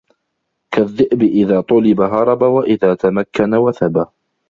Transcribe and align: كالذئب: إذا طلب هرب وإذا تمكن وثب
كالذئب: 0.71 1.21
إذا 1.23 1.61
طلب 1.61 2.01
هرب 2.01 2.41
وإذا 2.41 2.93
تمكن 2.95 3.55
وثب 3.55 4.05